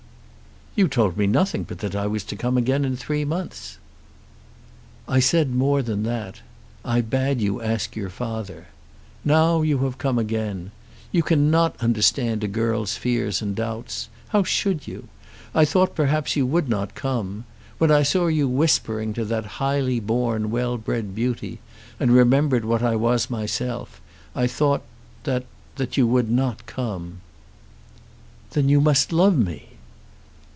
"You 0.73 0.87
told 0.87 1.17
me 1.17 1.27
nothing 1.27 1.63
but 1.63 1.79
that 1.79 1.97
I 1.97 2.07
was 2.07 2.23
to 2.23 2.37
come 2.37 2.57
again 2.57 2.85
in 2.85 2.95
three 2.95 3.25
months." 3.25 3.77
"I 5.05 5.19
said 5.19 5.53
more 5.53 5.81
than 5.81 6.03
that. 6.03 6.39
I 6.85 7.01
bade 7.01 7.41
you 7.41 7.61
ask 7.61 7.93
your 7.93 8.07
father. 8.09 8.67
Now 9.25 9.63
you 9.63 9.79
have 9.79 9.97
come 9.97 10.17
again. 10.17 10.71
You 11.11 11.23
cannot 11.23 11.75
understand 11.81 12.41
a 12.41 12.47
girl's 12.47 12.95
fears 12.95 13.41
and 13.41 13.53
doubts. 13.53 14.07
How 14.29 14.43
should 14.43 14.87
you? 14.87 15.09
I 15.53 15.65
thought 15.65 15.93
perhaps 15.93 16.37
you 16.37 16.45
would 16.45 16.69
not 16.69 16.95
come. 16.95 17.43
When 17.77 17.91
I 17.91 18.03
saw 18.03 18.27
you 18.27 18.47
whispering 18.47 19.13
to 19.15 19.25
that 19.25 19.45
highly 19.59 19.99
born 19.99 20.51
well 20.51 20.77
bred 20.77 21.13
beauty, 21.13 21.59
and 21.99 22.11
remembered 22.15 22.63
what 22.63 22.81
I 22.81 22.95
was 22.95 23.29
myself, 23.29 23.99
I 24.33 24.47
thought 24.47 24.83
that 25.25 25.45
you 25.97 26.07
would 26.07 26.31
not 26.31 26.65
come." 26.65 27.19
"Then 28.51 28.69
you 28.69 28.79
must 28.79 29.11
love 29.11 29.37
me." 29.37 29.67